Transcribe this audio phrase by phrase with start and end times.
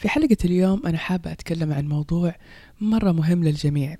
[0.00, 2.34] في حلقة اليوم أنا حابة أتكلم عن موضوع
[2.80, 3.96] مرة مهم للجميع.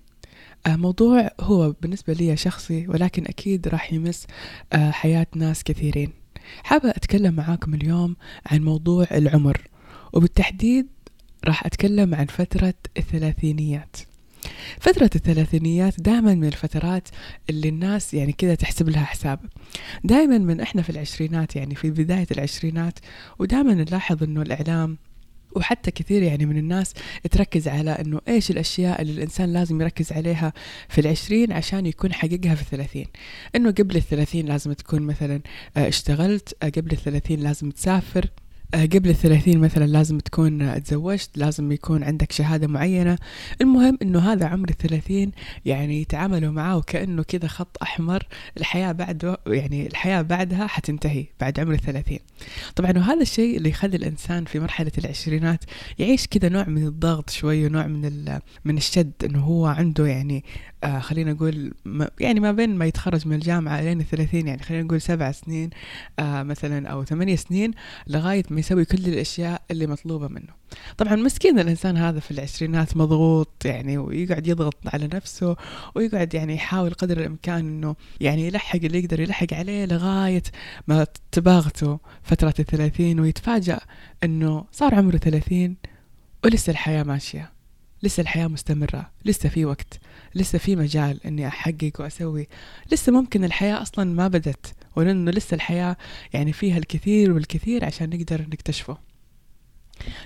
[0.66, 4.26] آه، موضوع هو بالنسبة لي شخصي ولكن أكيد راح يمس
[4.72, 6.12] آه، حياة ناس كثيرين.
[6.64, 9.60] حابة أتكلم معاكم اليوم عن موضوع العمر
[10.12, 10.86] وبالتحديد
[11.44, 13.96] راح أتكلم عن فترة الثلاثينيات.
[14.80, 17.08] فترة الثلاثينيات دائما من الفترات
[17.50, 19.40] اللي الناس يعني كذا تحسب لها حساب.
[20.04, 22.98] دائما من إحنا في العشرينات يعني في بداية العشرينات
[23.38, 24.98] ودائما نلاحظ إنه الإعلام
[25.56, 26.94] وحتى كثير يعني من الناس
[27.30, 30.52] تركز على إنه إيش الأشياء اللي الإنسان لازم يركز عليها
[30.88, 33.06] في العشرين عشان يكون حققها في الثلاثين.
[33.56, 35.40] إنه قبل الثلاثين لازم تكون مثلا
[35.76, 38.26] آه، اشتغلت آه، قبل الثلاثين لازم تسافر.
[38.74, 43.18] قبل الثلاثين مثلا لازم تكون تزوجت لازم يكون عندك شهادة معينة.
[43.60, 45.32] المهم إنه هذا عمر الثلاثين
[45.64, 48.26] يعني تعاملوا معاه وكأنه كذا خط أحمر.
[48.56, 52.18] الحياة بعده يعني الحياة بعدها حتنتهي بعد عمر الثلاثين.
[52.76, 55.64] طبعا وهذا الشيء اللي يخلي الإنسان في مرحلة العشرينات
[55.98, 60.44] يعيش كذا نوع من الضغط شوي ونوع من من الشد إنه هو عنده يعني
[60.84, 64.84] آه خلينا نقول ما يعني ما بين ما يتخرج من الجامعة لين الثلاثين يعني خلينا
[64.84, 65.70] نقول سبع سنين
[66.18, 67.70] آه مثلا أو ثمانية سنين
[68.06, 70.60] لغاية ما يسوي كل الأشياء اللي مطلوبة منه.
[70.98, 75.56] طبعا مسكين الإنسان هذا في العشرينات مضغوط يعني ويقعد يضغط على نفسه
[75.94, 80.42] ويقعد يعني يحاول قدر الإمكان إنه يعني يلحق اللي يقدر يلحق عليه لغاية
[80.88, 83.80] ما تباغته فترة الثلاثين ويتفاجأ
[84.24, 85.76] إنه صار عمره ثلاثين
[86.44, 87.52] ولسه الحياة ماشية
[88.02, 90.00] لسه الحياة مستمرة لسه في وقت
[90.34, 92.48] لسه في مجال إني أحقق وأسوي
[92.92, 95.96] لسه ممكن الحياة أصلا ما بدت ولأنه لسه الحياة
[96.32, 99.10] يعني فيها الكثير والكثير عشان نقدر نكتشفه.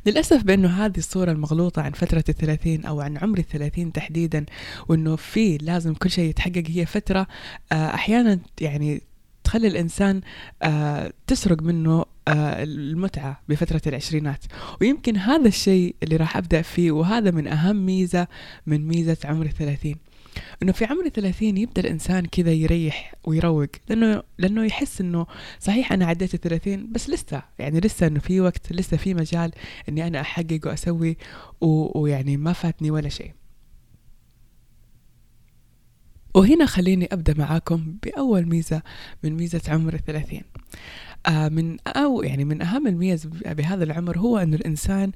[0.06, 4.46] للأسف بأنه هذه الصورة المغلوطة عن فترة الثلاثين أو عن عمر الثلاثين تحديدا
[4.88, 7.26] وأنه في لازم كل شيء يتحقق هي فترة
[7.72, 9.02] آه، أحيانا يعني
[9.44, 10.20] تخلي الإنسان
[10.62, 14.44] آه، تسرق منه آه، المتعة بفترة العشرينات.
[14.80, 18.26] ويمكن هذا الشيء اللي راح أبدأ فيه وهذا من أهم ميزة
[18.66, 19.96] من ميزة عمر الثلاثين.
[20.62, 25.26] إنه في عمر الثلاثين يبدأ الإنسان كذا يريح ويروق لأنه لأنه يحس إنه
[25.60, 29.52] صحيح أنا عديت الثلاثين بس لسه يعني لسه إنه في وقت لسه في مجال
[29.88, 31.16] إني أنا أحقق وأسوي
[31.60, 33.32] ويعني ما فاتني ولا شيء.
[36.34, 38.82] وهنا خليني أبدأ معاكم بأول ميزة
[39.22, 40.42] من ميزة عمر الثلاثين.
[41.30, 45.12] من أو يعني من أهم الميز بهذا العمر هو أنه الإنسان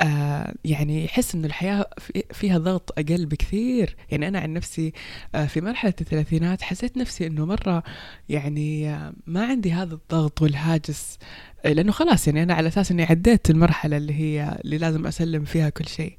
[0.00, 1.86] آه يعني يحس أنه الحياة
[2.32, 3.96] فيها ضغط أقل بكثير.
[4.10, 4.92] يعني أنا عن نفسي
[5.34, 7.82] آه في مرحلة الثلاثينات حسيت نفسي أنه مرة
[8.28, 11.18] يعني آه ما عندي هذا الضغط والهاجس
[11.64, 15.68] لأنه خلاص يعني أنا على أساس أني عديت المرحلة اللي هي اللي لازم أسلم فيها
[15.68, 16.16] كل شيء.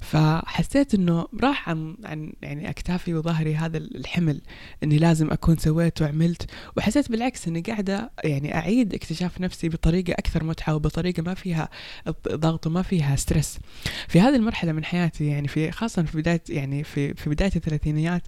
[0.00, 4.40] فحسيت إنه راح عن عن يعني أكتافي وظهري هذا الحمل
[4.82, 6.50] إني لازم أكون سويت وعملت.
[6.76, 11.68] وحسيت بالعكس إني قاعدة يعني أعيد اكتشاف نفسي بطريقة أكثر متعة وبطريقة ما فيها
[12.28, 13.58] ضغط وما فيها ستريس.
[14.08, 18.22] في هذه المرحلة من حياتي يعني في خاصة في بداية يعني في في بداية الثلاثينيات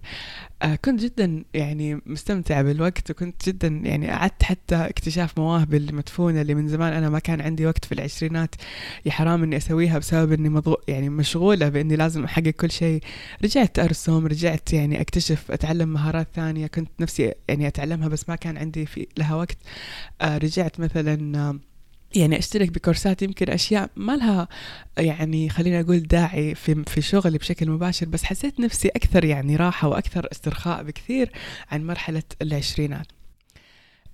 [0.61, 6.54] آه كنت جدا يعني مستمتعه بالوقت وكنت جدا يعني قعدت حتى اكتشاف مواهبي المدفونة اللي
[6.55, 8.55] من زمان أنا ما كان عندي وقت في العشرينات
[9.05, 13.01] يا حرام إني أسويها بسبب إني مضغوط يعني مشغولة بإني لازم أحقق كل شيء.
[13.43, 18.57] رجعت أرسم رجعت يعني أكتشف أتعلم مهارات ثانية كنت نفسي يعني أتعلمها بس ما كان
[18.57, 19.57] عندي في لها وقت.
[20.21, 21.59] آه رجعت مثلا آه
[22.15, 24.47] يعني أشترك بكورسات يمكن أشياء ما لها
[24.97, 29.87] يعني خلينا أقول داعي في في شغلي بشكل مباشر بس حسيت نفسي أكثر يعني راحة
[29.87, 31.31] وأكثر استرخاء بكثير
[31.71, 33.07] عن مرحلة العشرينات.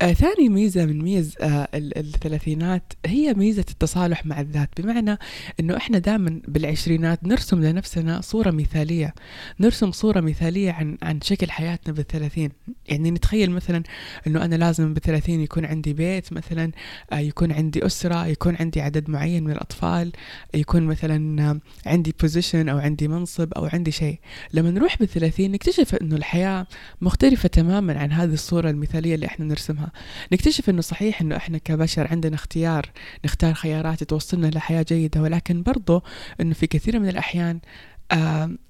[0.02, 4.70] آه ثاني ميزة من ميز آه الثلاثينات هي ميزة التصالح مع الذات.
[4.82, 5.18] بمعنى
[5.60, 9.14] أنه إحنا دائما بالعشرينات نرسم لنفسنا صورة مثالية.
[9.60, 12.52] نرسم صورة مثالية عن عن شكل حياتنا بالثلاثين.
[12.88, 13.84] يعني نتخيل مثلا
[14.28, 16.72] أنه أنا لازم بالثلاثين يكون عندي بيت مثلا
[17.14, 20.12] آه يكون عندي أسرة يكون عندي عدد معين من الأطفال
[20.54, 24.20] يكون مثلا آه عندي بوزيشن أو عندي منصب أو عندي شيء.
[24.54, 26.68] لما نروح بالثلاثين نكتشف أنه الحياة
[27.02, 29.91] مختلفة تماما عن هذه الصورة المثالية اللي إحنا نرسمها.
[30.34, 32.92] نكتشف إنه صحيح إنه إحنا كبشر عندنا اختيار
[33.26, 36.04] نختار خيارات توصلنا لحياة جيدة ولكن برضو
[36.42, 37.60] إنه في كثير من الأحيان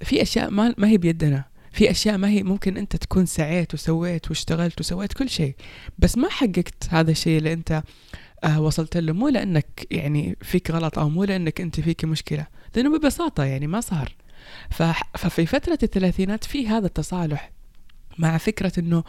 [0.01, 1.51] في أشياء ما, ما هي بيدنا.
[1.71, 5.55] في أشياء ما هي ممكن أنت تكون سعيت وسويت واشتغلت وسويت كل شيء.
[5.99, 7.83] بس ما حققت هذا الشيء اللي أنت
[8.43, 9.13] آه وصلت له.
[9.13, 12.47] مو لأنك يعني فيك غلط أو مو لأنك أنت فيك مشكلة.
[12.75, 14.15] لأنه ببساطة يعني ما صار.
[15.17, 17.51] ففي فترة الثلاثينات في هذا التصالح.
[18.17, 19.03] مع فكرة إنه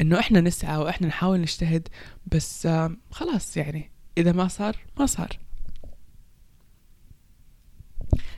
[0.00, 1.88] إنه إحنا نسعى وإحنا نحاول نجتهد
[2.26, 5.38] بس آه خلاص يعني إذا ما صار ما صار.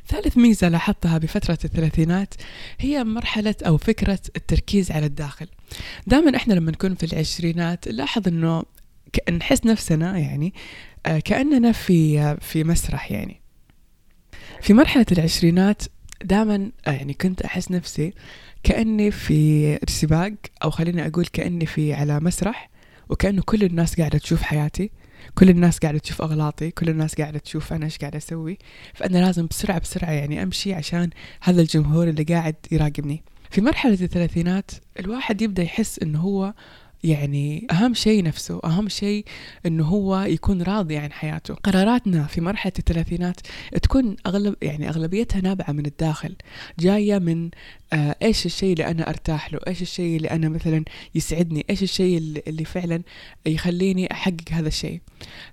[0.06, 2.34] ثالث ميزة لاحظتها بفترة الثلاثينات
[2.78, 5.46] هي مرحلة أو فكرة التركيز على الداخل.
[6.06, 8.62] دائما إحنا لما نكون في العشرينات نلاحظ إنه
[9.32, 10.54] نحس نفسنا يعني
[11.06, 13.40] آه، كأننا في آه، في مسرح يعني.
[14.60, 15.82] في مرحلة العشرينات
[16.24, 18.12] دائما آه، يعني كنت أحس نفسي
[18.62, 20.32] كأني في سباق
[20.64, 22.70] أو خليني أقول كأني في على مسرح
[23.08, 24.90] وكأنه كل الناس قاعدة تشوف حياتي
[25.34, 28.58] كل الناس قاعدة تشوف أغلاطي كل الناس قاعدة تشوف أنا إيش قاعد أسوي.
[28.94, 31.10] فأنا لازم بسرعة بسرعة يعني أمشي عشان
[31.40, 33.22] هذا الجمهور اللي قاعد يراقبني.
[33.50, 36.54] في مرحلة الثلاثينات الواحد يبدأ يحس إنه هو
[37.04, 39.24] يعني أهم شيء نفسه أهم شيء
[39.66, 41.54] أنه هو يكون راضي عن حياته.
[41.54, 43.40] قراراتنا في مرحلة الثلاثينات
[43.82, 46.36] تكون أغلب يعني أغلبيتها نابعة من الداخل
[46.78, 47.50] جاية من
[47.92, 50.84] آه إيش الشيء اللي أنا أرتاح له؟ إيش الشيء اللي أنا مثلا
[51.14, 53.02] يسعدني؟ إيش الشيء اللي, فعلا
[53.46, 55.00] يخليني أحقق هذا الشيء؟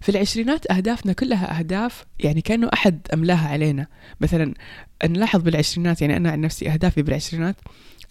[0.01, 3.87] في العشرينات أهدافنا كلها أهداف يعني كأنه أحد أملاها علينا.
[4.21, 4.53] مثلا
[5.05, 7.55] نلاحظ بالعشرينات يعني أنا عن نفسي أهدافي بالعشرينات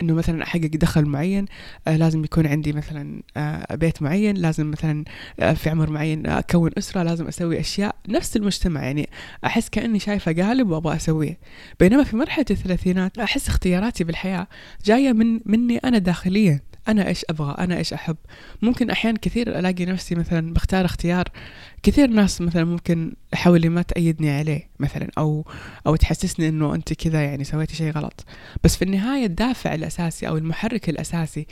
[0.02, 1.46] إنه مثلا احقق دخل معين
[1.88, 5.05] آه لازم يكون عندي مثلا آه بيت معين لازم مثلا
[5.41, 8.85] آه في عمر معين أكون أسرة لازم أسوي أشياء نفس المجتمع.
[8.85, 9.08] يعني
[9.44, 11.38] أحس كأني شايفة قالب وأبغى أسويه.
[11.81, 14.46] بينما في مرحلة الثلاثينات أحس اختياراتي بالحياة
[14.85, 16.61] جاية من مني أنا داخليا.
[16.89, 18.17] أنا إيش أبغى؟ أنا إيش أحب؟
[18.63, 21.29] ممكن احيان كثير ألاقي نفسي مثلا بختار اختيار.
[21.83, 25.47] كثير ناس مثلا ممكن حاولي ما تأيدني عليه مثلا أو
[25.87, 28.25] أو تحسسني إنه أنت كذا يعني سويتي شيء غلط.
[28.65, 31.47] بس في النهاية الدافع الأساسي أو المحرك الأساسي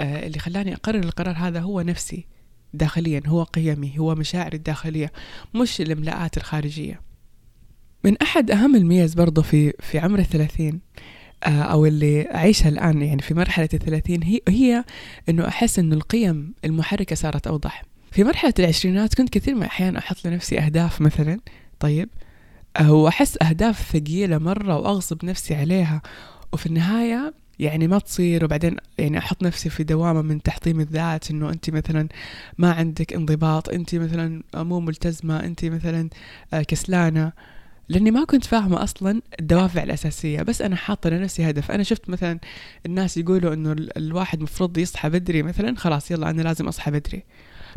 [0.00, 2.26] آه اللي خلاني أقرر القرار هذا هو نفسي
[2.74, 5.12] داخليا هو قيمي هو مشاعري الداخلية
[5.54, 7.00] مش الاملاءات الخارجية.
[8.04, 10.80] من أحد أهم الميز برضه في في عمر الثلاثين
[11.44, 14.84] آه، أو اللي أعيشها الآن يعني في مرحلة الثلاثين هي, هي
[15.28, 17.84] أنه أحس أنه القيم المحركة صارت أوضح.
[18.12, 21.40] في مرحلة العشرينات كنت كثير من الأحيان أحط لنفسي أهداف مثلا
[21.80, 22.08] طيب
[22.76, 26.02] آه، وأحس أهداف ثقيلة مرة وأغصب نفسي عليها
[26.52, 31.50] وفي النهاية يعني ما تصير وبعدين يعني أحط نفسي في دوامة من تحطيم الذات إنه
[31.50, 32.08] أنت مثلا
[32.58, 36.08] ما عندك انضباط أنت مثلا مو ملتزمة أنت مثلا
[36.54, 37.32] آه، كسلانة.
[37.88, 41.70] لأني ما كنت فاهمة أصلا الدوافع الأساسية بس أنا حاطة لنفسي هدف.
[41.70, 42.38] أنا شفت مثلا
[42.86, 47.24] الناس يقولوا إنه الواحد مفروض يصحى بدري مثلا خلاص يلا أنا لازم أصحى بدري.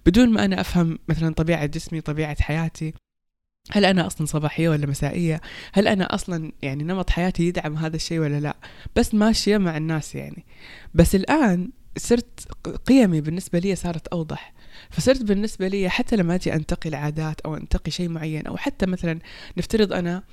[0.05, 2.93] بدون ما أنا أفهم مثلا طبيعة جسمي طبيعة حياتي
[3.71, 5.41] هل أنا أصلا صباحية ولا مسائية؟
[5.73, 8.55] هل أنا أصلا يعني نمط حياتي يدعم هذا الشيء ولا لا؟
[8.95, 10.45] بس ماشية مع الناس يعني.
[10.93, 12.47] بس الآن صرت
[12.85, 14.53] قيمي بالنسبة لي صارت أوضح.
[14.89, 19.19] فصرت بالنسبة لي حتى لما أجي أنتقي العادات أو أنتقي شيء معين أو حتى مثلا
[19.57, 20.23] نفترض أنا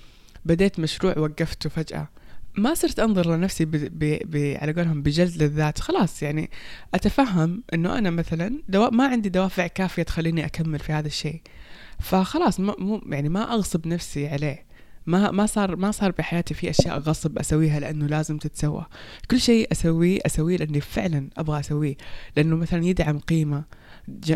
[0.45, 2.09] بديت مشروع وقفته فجأة
[2.59, 6.51] ما صرت أنظر لنفسي ب ب ب على قولهم بجلد للذات خلاص يعني
[6.95, 11.41] أتفهم إنه أنا مثلا دوا ما عندي دوافع كافية تخليني أكمل في هذا الشيء.
[11.99, 14.67] فخلاص مو يعني ما أغصب نفسي عليه.
[15.07, 18.87] ما ما صار ما صار بحياتي في أشياء غصب أسويها لأنه لازم تتسوى.
[19.31, 21.97] كل شيء أسويه أسويه لأني فعلا أبغى أسويه.
[22.37, 23.65] لأنه مثلا يدعم قيمة.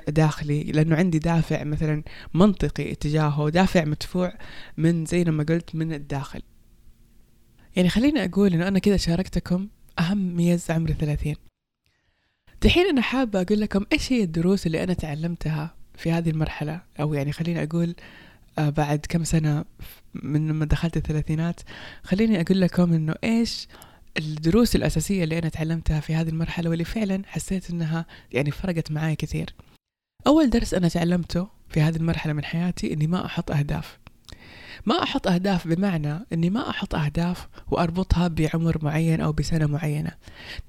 [0.09, 2.03] داخلي لأنه عندي دافع مثلا
[2.35, 4.35] منطقي اتجاهه دافع مدفوع
[4.77, 6.43] من زي ما قلت من الداخل.
[7.77, 11.37] يعني خليني أقول إنه أنا كذا شاركتكم أهم ميز عمر الثلاثين.
[12.63, 17.15] دحين أنا حابة أقول لكم إيش هي الدروس اللي أنا تعلمتها في هذه المرحلة؟ أو
[17.15, 17.95] يعني خليني أقول
[18.59, 19.65] آه، بعد كم سنة
[20.15, 21.61] من لما دخلت الثلاثينات
[22.03, 23.69] خليني أقول لكم إنه إيش
[24.19, 29.17] الدروس الأساسية اللي أنا تعلمتها في هذه المرحلة واللي فعلا حسيت أنها يعني فرقت معي
[29.17, 29.55] كثير.
[30.27, 33.99] أول درس أنا تعلمته في هذه المرحلة من حياتي أني ما أحط أهداف.
[34.87, 40.11] ما أحط أهداف بمعنى أني ما أحط أهداف وأربطها بعمر معين أو بسنة معينة.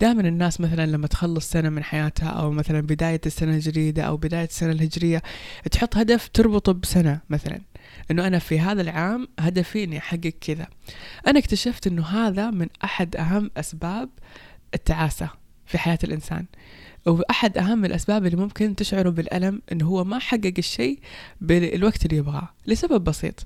[0.01, 4.45] دائما الناس مثلا لما تخلص سنة من حياتها أو مثلا بداية السنة الجديدة أو بداية
[4.45, 5.21] السنة الهجرية
[5.71, 7.61] تحط هدف تربطه بسنة مثلا.
[8.11, 10.67] إنه أنا في هذا العام هدفي اني أحقق كذا.
[11.27, 14.09] أنا اكتشفت إنه هذا من أحد أهم أسباب
[14.73, 15.29] التعاسة
[15.65, 16.45] في حياة الإنسان.
[17.05, 20.99] وأحد أهم الأسباب اللي ممكن تشعروا بالألم إنه هو ما حقق الشيء
[21.41, 23.45] بالوقت اللي يبغاه لسبب بسيط.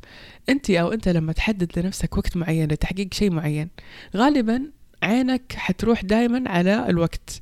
[0.50, 3.70] أنت أو أنت لما تحدد لنفسك وقت معين لتحقيق شيء معين
[4.16, 4.72] غالبا
[5.04, 7.42] عينك حتروح دائما على الوقت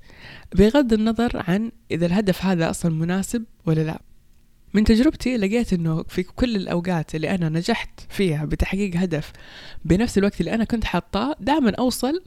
[0.55, 3.99] بغض النظر عن إذا الهدف هذا أصلا مناسب ولا لا.
[4.75, 9.31] من تجربتي لقيت إنه في كل الأوقات اللي أنا نجحت فيها بتحقيق هدف
[9.85, 12.21] بنفس الوقت اللي أنا كنت حاطاه دائما أوصل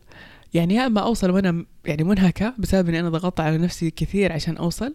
[0.55, 4.57] يعني يا إما أوصل وأنا يعني منهكة بسبب إني أنا ضغطت على نفسي كثير عشان
[4.57, 4.95] أوصل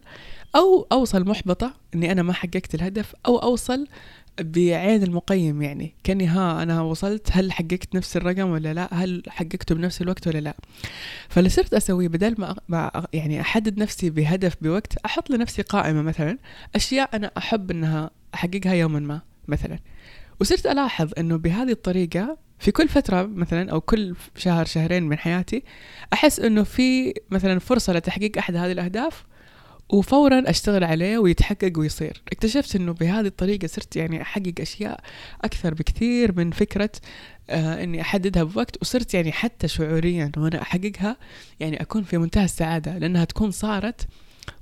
[0.55, 3.87] أو أوصل محبطة إني أنا ما حققت الهدف أو أوصل
[4.41, 5.93] بعين المقيم يعني.
[6.03, 10.37] كأني ها أنا وصلت هل حققت نفس الرقم ولا لا؟ هل حققته بنفس الوقت ولا
[10.39, 10.55] لا؟
[11.29, 16.37] فاللي صرت أسويه بدل ما ما يعني أحدد نفسي بهدف بوقت أحط لنفسي قائمة مثلا
[16.75, 19.79] أشياء أنا أحب إنها أحققها يوما ما مثلا.
[20.41, 25.63] وصرت ألاحظ إنه بهذه الطريقة في كل فترة مثلا أو كل شهر شهرين من حياتي
[26.13, 29.25] أحس إنه في مثلا فرصة لتحقيق أحد هذه الأهداف
[29.89, 32.21] وفورا أشتغل عليه ويتحقق ويصير.
[32.31, 34.99] اكتشفت إنه بهذه الطريقة صرت يعني أحقق أشياء
[35.43, 36.89] أكثر بكثير من فكرة
[37.49, 41.17] آه إني أحددها بوقت وصرت يعني حتى شعوريا وأنا أحققها
[41.59, 44.07] يعني أكون في منتهى السعادة لأنها تكون صارت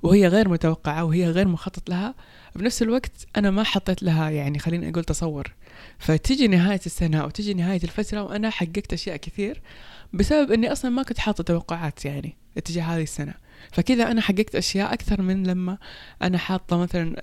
[0.02, 2.14] وهي غير متوقعة وهي غير مخطط لها.
[2.56, 5.52] بنفس الوقت أنا ما حطيت لها يعني خليني أقول تصور.
[5.98, 9.62] فتجي نهاية السنة أو تجي نهاية الفترة وأنا حققت أشياء كثير
[10.12, 13.34] بسبب إني أصلا ما كنت حاطة توقعات يعني اتجاه هذه السنة.
[13.72, 15.78] فكذا أنا حققت أشياء أكثر من لما
[16.22, 17.16] أنا حاطة مثلا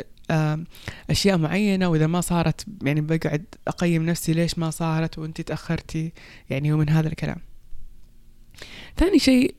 [1.09, 6.11] أشياء معينة وإذا ما صارت يعني بقعد أقيم نفسي ليش ما صارت وأنت تأخرتي
[6.49, 7.37] يعني ومن هذا الكلام.
[8.97, 9.53] ثاني شيء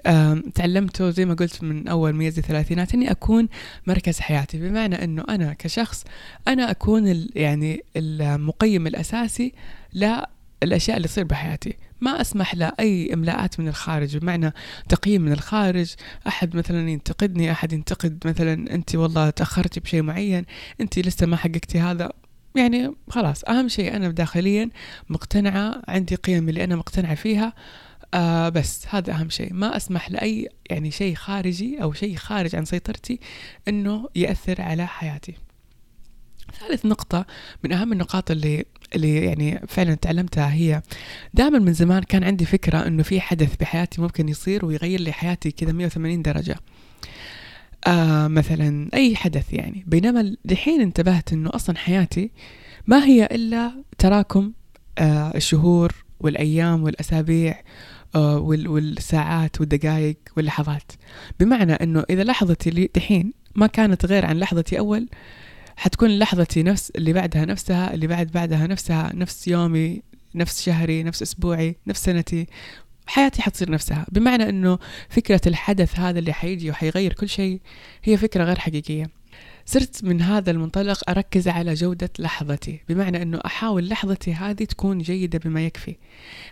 [0.54, 3.48] تعلمته زي ما قلت من أول ميزة الثلاثينات إني أكون
[3.86, 4.58] مركز حياتي.
[4.58, 6.04] بمعنى إنه أنا كشخص
[6.48, 9.52] أنا أكون يعني المقيم الأساسي
[10.64, 11.76] للأشياء اللي تصير بحياتي.
[12.00, 14.52] ما أسمح لأي إملاءات من الخارج بمعنى
[14.88, 15.94] تقييم من الخارج.
[16.26, 20.44] أحد مثلا ينتقدني أحد ينتقد مثلا أنت والله تأخرتي بشيء معين
[20.80, 22.12] أنت لسه ما حققتي هذا.
[22.54, 24.70] يعني خلاص أهم شيء أنا داخليا
[25.08, 27.52] مقتنعة عندي قيم اللي أنا مقتنعة فيها.
[28.14, 29.52] آه بس هذا أهم شيء.
[29.54, 33.20] ما أسمح لأي يعني شيء خارجي أو شيء خارج عن سيطرتي
[33.68, 35.34] أنه يأثر على حياتي.
[36.60, 37.26] ثالث نقطة
[37.64, 38.64] من أهم النقاط اللي
[38.94, 40.82] اللي يعني فعلا تعلمتها هي
[41.34, 45.50] دائما من زمان كان عندي فكرة إنه في حدث بحياتي ممكن يصير ويغير لي حياتي
[45.50, 46.56] كذا 180 درجة.
[47.86, 49.84] آه مثلا أي حدث يعني.
[49.86, 52.30] بينما دحين انتبهت إنه أصلا حياتي
[52.86, 54.52] ما هي إلا تراكم
[54.98, 57.62] آه الشهور والأيام والأسابيع
[58.14, 60.92] آه والساعات والدقائق واللحظات.
[61.40, 65.08] بمعنى إنه إذا لحظتي دحين ما كانت غير عن لحظتي أول
[65.80, 70.02] حتكون لحظتي نفس اللي بعدها نفسها اللي بعد بعدها نفسها نفس يومي
[70.34, 72.46] نفس شهري نفس أسبوعي نفس سنتي.
[73.06, 74.06] حياتي حتصير نفسها.
[74.12, 77.60] بمعنى إنه فكرة الحدث هذا اللي حيجي وحيغير كل شيء
[78.04, 79.10] هي فكرة غير حقيقية.
[79.66, 82.80] صرت من هذا المنطلق أركز على جودة لحظتي.
[82.88, 85.96] بمعنى أنه أحاول لحظتي هذه تكون جيدة بما يكفي.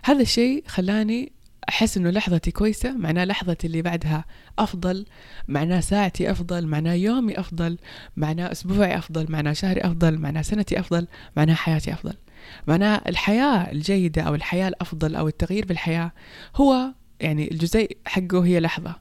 [0.03, 1.31] هذا الشيء خلاني
[1.69, 4.25] أحس إنه لحظتي كويسة معناه لحظتي اللي بعدها
[4.59, 5.05] أفضل
[5.47, 7.77] معناه ساعتي أفضل معناه يومي أفضل
[8.17, 12.13] معناه أسبوعي أفضل معناه شهري أفضل معناه سنتي أفضل معناه حياتي أفضل.
[12.67, 16.11] معناه الحياة الجيدة أو الحياة الأفضل أو التغيير بالحياة
[16.55, 18.95] هو يعني الجزء حقه هي لحظة.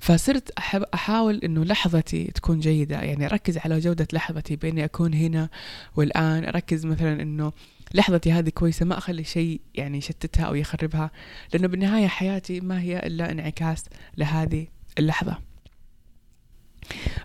[0.00, 5.48] فصرت أحب أحاول إنه لحظتي تكون جيدة يعني أركز على جودة لحظتي بإني أكون هنا
[5.96, 7.52] والآن أركز مثلا إنه
[7.96, 11.10] لحظتي هذه كويسة ما أخلي شيء يعني يشتتها أو يخربها
[11.52, 13.84] لأنه بالنهاية حياتي ما هي إلا انعكاس
[14.16, 14.66] لهذه
[14.98, 15.38] اللحظة.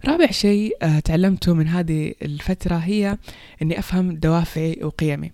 [0.05, 3.17] رابع شيء آه، تعلمته من هذه الفترة هي
[3.61, 5.31] أني أفهم دوافعي وقيمي.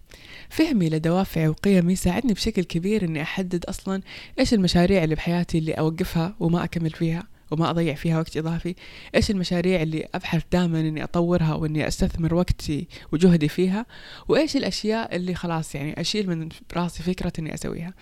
[0.49, 4.01] فهمي لدوافعي وقيمي ساعدني بشكل كبير أني أحدد أصلا
[4.39, 7.36] إيش المشاريع اللي بحياتي اللي أوقفها وما أكمل فيها.
[7.51, 8.75] وما أضيع فيها وقت إضافي.
[9.15, 13.85] إيش المشاريع اللي أبحث دائما إني أطورها وإني أستثمر وقتي وجهدي فيها؟
[14.27, 17.93] وإيش الأشياء اللي خلاص يعني أشيل من راسي فكرة إني أسويها؟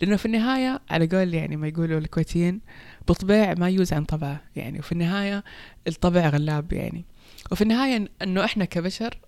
[0.00, 2.60] لأنه في النهاية على قول يعني ما يقولوا الكويتيين
[3.08, 5.44] بطبيع ما يوز عن طبعه يعني وفي النهاية
[5.88, 7.04] الطبع غلاب يعني.
[7.52, 9.18] وفي النهاية أنه إحنا كبشر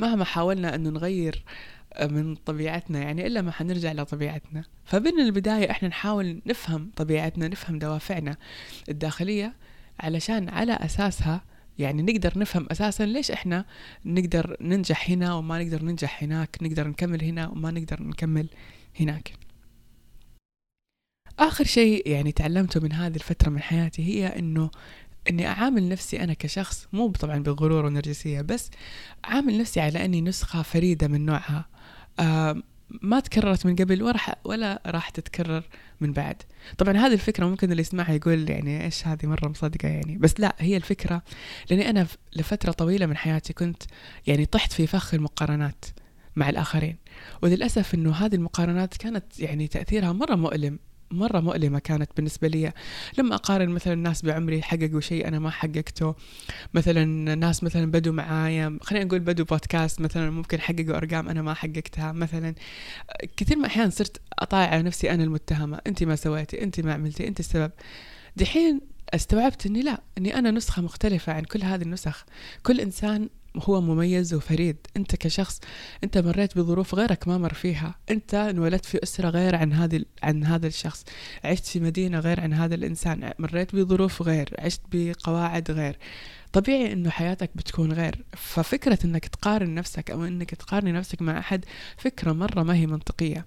[0.00, 1.44] مهما حاولنا أنه نغير
[2.02, 8.36] من طبيعتنا يعني إلا ما حنرجع لطبيعتنا فبين البداية إحنا نحاول نفهم طبيعتنا نفهم دوافعنا
[8.88, 9.54] الداخلية
[10.00, 11.44] علشان على أساسها
[11.78, 13.64] يعني نقدر نفهم أساسا ليش إحنا
[14.04, 18.48] نقدر ننجح هنا وما نقدر ننجح هناك نقدر نكمل هنا وما نقدر نكمل
[19.00, 19.32] هناك.
[21.38, 24.70] آخر شيء يعني تعلمته من هذه الفترة من حياتي هي إنه
[25.30, 28.70] إني أعامل نفسي أنا كشخص مو طبعا بغرور ونرجسيه بس
[29.24, 31.68] أعامل نفسي على إني نسخة فريدة من نوعها.
[32.20, 32.62] آه
[33.02, 35.62] ما تكررت من قبل ولا ولا راح تتكرر
[36.00, 36.42] من بعد.
[36.78, 40.16] طبعا هذه الفكرة ممكن اللي يسمعها يقول يعني إيش هذه مرة مصدقة يعني.
[40.18, 41.22] بس لا هي الفكرة
[41.70, 43.82] لأني أنا لفترة طويلة من حياتي كنت
[44.26, 45.84] يعني طحت في فخ المقارنات
[46.36, 46.96] مع الآخرين.
[47.42, 50.78] وللأسف أنه هذه المقارنات كانت يعني تأثيرها مرة مؤلم
[51.10, 52.72] مرة مؤلمة كانت بالنسبة لي.
[53.18, 56.14] لما أقارن مثلا الناس بعمري حققوا شيء أنا ما حققته.
[56.74, 58.78] مثلا ناس مثلا بدوا معايا.
[58.82, 62.54] خلينا نقول بدوا بودكاست مثلا ممكن حققوا أرقام أنا ما حققتها مثلا.
[63.36, 65.80] كثير من أحيان صرت أطالع على نفسي أنا المتهمة.
[65.86, 67.70] أنت ما سويتي أنت ما عملتي أنت السبب.
[68.36, 68.80] دحين
[69.14, 72.24] استوعبت إني لا إني أنا نسخة مختلفة عن كل هذه النسخ.
[72.62, 74.76] كل إنسان هو مميز وفريد.
[74.96, 75.60] انت كشخص
[76.04, 77.94] انت مريت بظروف غيرك ما مر فيها.
[78.10, 81.04] انت انولدت في أسرة غير عن هذه عن هذا الشخص.
[81.44, 83.32] عشت في مدينة غير عن هذا الإنسان.
[83.38, 84.54] مريت بظروف غير.
[84.58, 85.98] عشت بقواعد غير.
[86.52, 88.24] طبيعي إنه حياتك بتكون غير.
[88.32, 91.64] ففكرة إنك تقارن نفسك أو إنك تقارني نفسك مع أحد
[91.98, 93.46] فكرة مرة ما هي منطقية.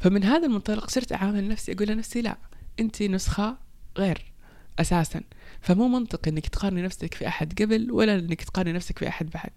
[0.00, 2.36] فمن هذا المنطلق صرت أعامل نفسي أقول لنفسي لا
[2.80, 3.56] انت نسخة
[3.98, 4.31] غير.
[4.78, 5.20] أساسا.
[5.60, 9.50] فمو منطقي إنك تقارني نفسك في أحد قبل ولا إنك تقارني نفسك في أحد بعد.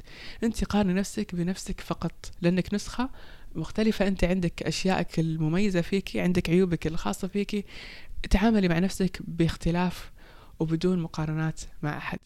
[0.43, 3.09] أنت قارني نفسك بنفسك فقط لأنك نسخة
[3.55, 4.07] مختلفة.
[4.07, 7.65] أنت عندك أشيائك المميزة فيك عندك عيوبك الخاصة فيك.
[8.29, 10.11] تعاملي مع نفسك باختلاف
[10.59, 12.19] وبدون مقارنات مع أحد.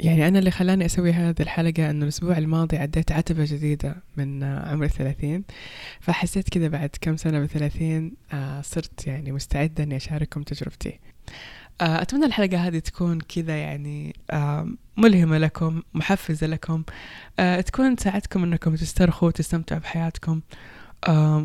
[0.00, 4.84] يعني أنا اللي خلاني أسوي هذه الحلقة أنه الأسبوع الماضي عديت عتبة جديدة من عمر
[4.84, 5.44] الثلاثين
[6.00, 11.00] فحسيت كذا بعد كم سنة بثلاثين آه، صرت يعني مستعدة أني أشارككم تجربتي.
[11.80, 14.16] أتمنى الحلقة هذه تكون كذا يعني
[14.96, 16.82] ملهمة لكم محفزة لكم.
[17.38, 20.40] آه، تكون تساعدكم أنكم تسترخوا وتستمتعوا بحياتكم.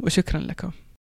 [0.04, 0.72] وشكرا لكم.